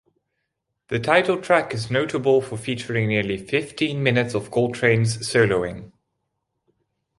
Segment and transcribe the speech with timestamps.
[0.87, 5.91] The title track is notable for featuring nearly fifteen minutes of Coltrane's soloing.